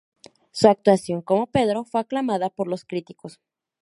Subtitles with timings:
[0.49, 3.39] Su actuación como Pedro fue aclamada por los críticos.